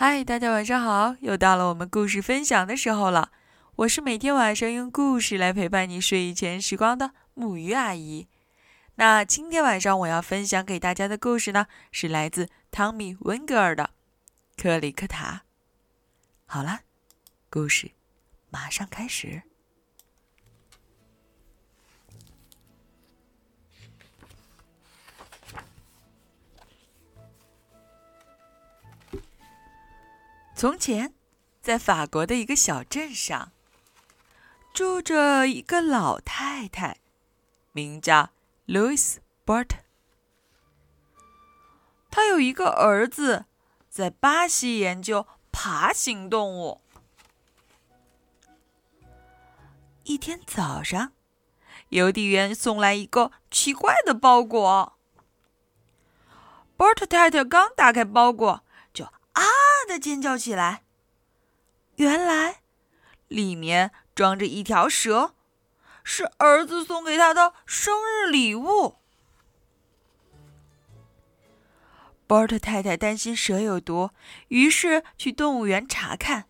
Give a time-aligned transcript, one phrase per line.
[0.00, 1.16] 嗨，大家晚上好！
[1.22, 3.32] 又到了我们故事分享的时候了。
[3.74, 8.28] 我是每天晚上用故事来陪伴你睡前时光的木鱼阿姨。
[8.94, 13.90] 那今天晚上我要分享给大家的故事呢，是来自汤米·温格尔的
[14.62, 15.32] 《克里克塔》。
[16.46, 16.82] 好了，
[17.50, 17.90] 故事
[18.50, 19.42] 马上开始。
[30.58, 31.14] 从前，
[31.62, 33.52] 在法国的一个小镇上，
[34.74, 36.96] 住着一个老太太，
[37.70, 38.30] 名叫
[38.66, 39.68] Louis Bart。
[42.10, 43.44] 他有一个儿子，
[43.88, 46.80] 在巴西研究爬行动物。
[50.02, 51.12] 一天早上，
[51.90, 54.98] 邮递员送来一个奇怪的包裹。
[56.76, 58.64] Bart 太太刚打开包裹，
[59.88, 60.84] 的尖叫起来。
[61.96, 62.60] 原来，
[63.26, 65.34] 里面装着一条蛇，
[66.04, 68.96] 是儿子送给他的生日礼物。
[72.28, 74.10] 波特太太担心蛇有毒，
[74.48, 76.44] 于是去动物园查看，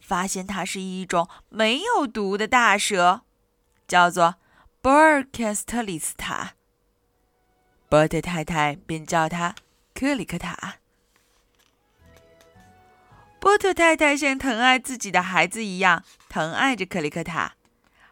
[0.00, 3.20] 发现它是一种没有毒的大蛇，
[3.86, 4.36] 叫做
[4.80, 6.54] 波尔克斯特里斯塔。
[7.90, 9.54] 波特太太便叫它
[9.94, 10.76] 克里克塔。
[13.40, 17.54] 波特太太像疼爱自己的孩子一样疼爱着克里克塔，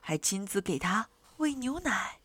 [0.00, 2.18] 还亲自给他喂牛奶。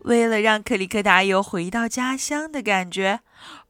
[0.00, 3.20] 为了让克里克塔有回到家乡的感觉，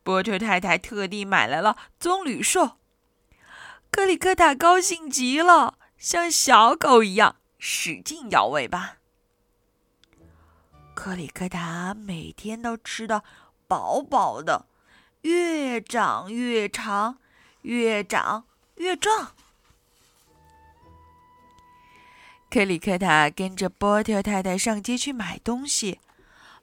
[0.03, 2.73] 波特太太特地买来了棕榈树。
[3.91, 8.97] 克里克塔高兴极了，像小狗一样使劲摇尾巴。
[10.95, 13.23] 克里克塔每天都吃得
[13.67, 14.67] 饱饱的。
[15.23, 17.19] 越长越长，
[17.63, 18.45] 越长
[18.77, 19.33] 越壮。
[22.51, 26.01] 克里克塔跟着波特太太上街去买东西，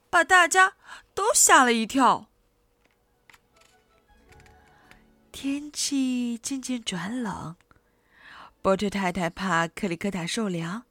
[0.10, 0.74] 把大家
[1.14, 2.28] 都吓了一跳。
[5.32, 7.56] 天气渐渐转冷，
[8.62, 10.86] 波特太太怕克里克塔受凉，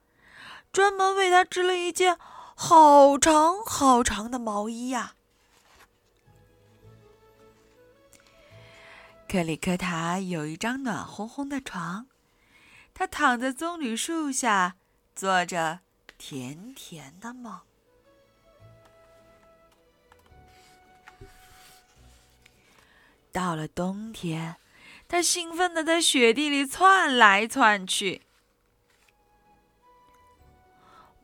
[0.70, 2.16] 专门为他织了一件
[2.54, 5.14] 好长好长的毛衣呀。
[9.34, 12.06] 克里克塔有一张暖烘烘的床，
[12.94, 14.76] 他躺在棕榈树下，
[15.16, 15.80] 做着
[16.16, 17.60] 甜甜的梦。
[23.32, 24.54] 到了冬天，
[25.08, 28.22] 他兴奋的在雪地里窜来窜去。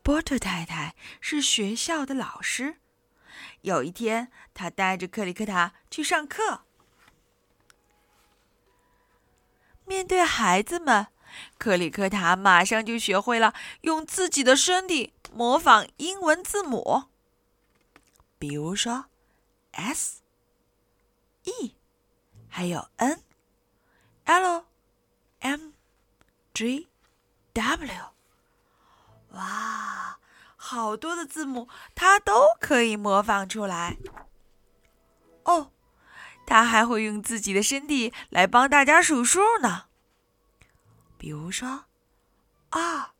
[0.03, 2.79] 波特太太是学校的老师，
[3.61, 6.65] 有一天，他带着克里克塔去上课。
[9.91, 11.09] 面对孩子们，
[11.59, 17.07] 克里克塔马上就学会了用自己的身体模仿英文字母，
[18.39, 19.07] 比如说
[19.73, 20.23] S、
[21.43, 21.75] E，
[22.49, 23.25] 还有 N、
[24.27, 24.67] L、
[25.41, 25.71] M、
[26.55, 26.87] G、
[27.53, 28.05] W。
[29.31, 30.21] 哇，
[30.55, 33.97] 好多的字母，他都可以模仿出来。
[35.43, 35.73] 哦。
[36.51, 39.85] 他还会用自己的身体来帮大家数数呢。
[41.17, 41.85] 比如说，
[42.71, 43.11] 二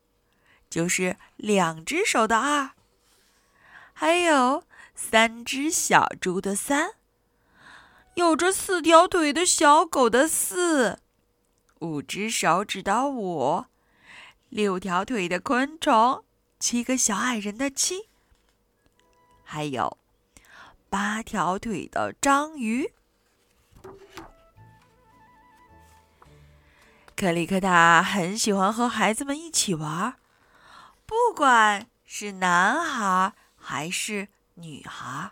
[0.69, 2.71] 就是两只手的二，
[3.93, 6.95] 还有三只小猪的三，
[8.15, 10.99] 有着四条腿的小狗的四，
[11.79, 13.63] 五只手指的五，
[14.49, 16.25] 六条腿的昆虫，
[16.59, 18.09] 七个小矮人的七，
[19.45, 19.97] 还有
[20.89, 22.91] 八条腿的章鱼。
[27.15, 30.15] 克里克塔很喜欢和孩子们一起玩，
[31.05, 35.31] 不管是男孩还是女孩。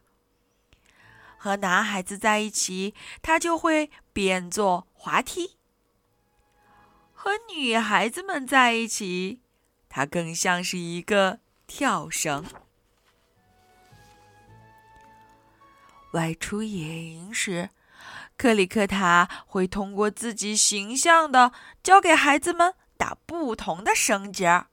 [1.37, 2.93] 和男孩子在一起，
[3.23, 5.55] 他就会变作滑梯；
[7.13, 9.39] 和女孩子们在一起，
[9.87, 12.45] 他更像是一个跳绳。
[16.11, 17.71] 外出野营时。
[18.39, 21.51] 克里克塔会通过自己形象的
[21.83, 24.63] 教给孩子们打不同的绳结。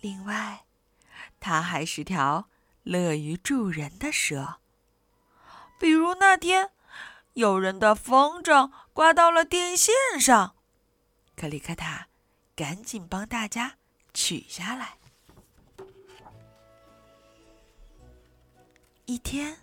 [0.00, 0.64] 另外，
[1.38, 2.48] 他还是条
[2.82, 4.56] 乐于助人的蛇。
[5.78, 6.72] 比如那天，
[7.34, 10.56] 有人的风筝挂到了电线上，
[11.36, 12.08] 克里克塔
[12.56, 13.76] 赶紧帮大家
[14.12, 14.98] 取下来。
[19.04, 19.58] 一天。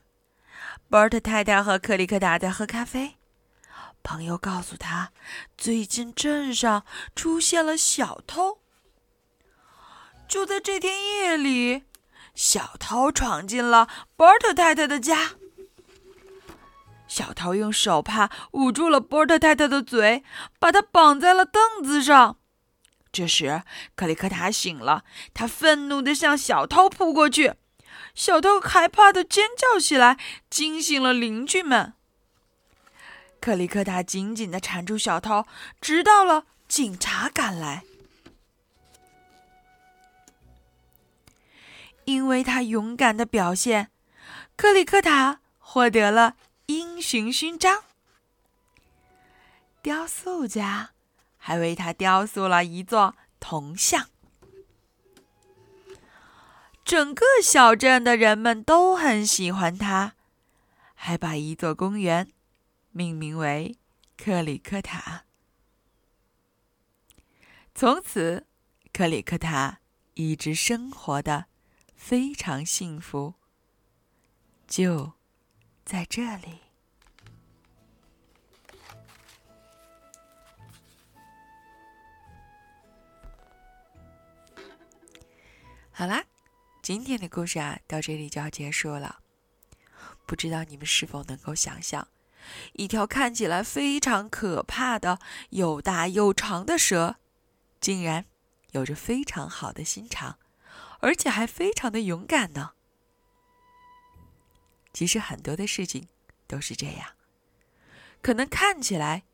[0.88, 3.16] 波特太太和克里克达在喝咖啡。
[4.02, 5.12] 朋友告诉他，
[5.58, 6.86] 最近镇上
[7.16, 8.60] 出现了小偷。
[10.28, 11.84] 就在这天夜里，
[12.34, 15.32] 小偷闯进了波特太太的家。
[17.08, 20.24] 小偷用手帕捂住了波特太太的嘴，
[20.60, 22.38] 把她绑在了凳子上。
[23.12, 23.64] 这时，
[23.96, 25.04] 克里克塔醒了，
[25.34, 27.56] 他愤怒地向小偷扑过去。
[28.16, 30.18] 小偷害怕的尖叫起来，
[30.50, 31.94] 惊醒了邻居们。
[33.40, 35.46] 克里克塔紧紧的缠住小偷，
[35.80, 37.84] 直到了警察赶来。
[42.06, 43.92] 因为他勇敢的表现，
[44.56, 46.36] 克里克塔获得了
[46.66, 47.84] 英雄勋章。
[49.82, 50.90] 雕塑家
[51.38, 54.10] 还为他雕塑了一座铜像。
[56.90, 60.16] 整个小镇的人们都很喜欢他，
[60.96, 62.32] 还把一座公园
[62.90, 63.78] 命名为
[64.18, 65.26] 克里克塔。
[67.76, 68.48] 从此，
[68.92, 69.82] 克里克塔
[70.16, 71.46] 一直生活的
[71.96, 73.36] 非常幸福。
[74.66, 75.14] 就
[75.86, 76.58] 在这里。
[85.92, 86.29] 好啦。
[86.90, 89.20] 今天的故事啊，到这里就要结束了。
[90.26, 92.08] 不知道你们是否能够想象，
[92.74, 95.20] 一条看起来非常可怕的、
[95.52, 97.18] 又大又长的蛇，
[97.80, 98.26] 竟然
[98.72, 100.40] 有着非常好的心肠，
[101.02, 102.72] 而且还非常的勇敢呢？
[104.92, 106.08] 其实很多的事情
[106.48, 107.12] 都是这样，
[108.24, 109.26] 可能看起来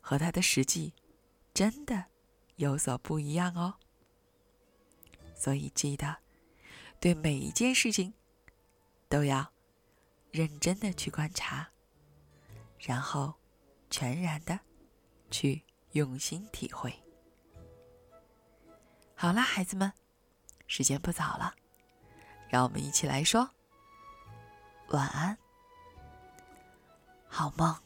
[0.00, 0.92] 和它的实际
[1.54, 2.06] 真的
[2.56, 3.76] 有所不一样哦。
[5.36, 6.23] 所以记得。
[7.00, 8.14] 对每一件事情，
[9.08, 9.52] 都要
[10.30, 11.68] 认真的去观察，
[12.78, 13.34] 然后
[13.90, 14.58] 全然的
[15.30, 15.62] 去
[15.92, 16.92] 用心体会。
[19.14, 19.92] 好啦，孩子们，
[20.66, 21.54] 时间不早了，
[22.48, 23.50] 让我们一起来说
[24.88, 25.36] 晚安，
[27.28, 27.83] 好梦。